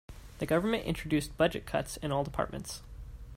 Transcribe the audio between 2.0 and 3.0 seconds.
all departments.